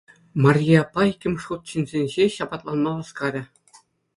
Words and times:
Марье 0.41 0.75
аппа 0.83 1.01
иккӗмӗш 1.11 1.43
хут 1.49 1.61
чӗнсен 1.73 2.05
ҫеҫ 2.15 2.35
апатланма 2.49 2.91
васкарӗ. 2.99 3.43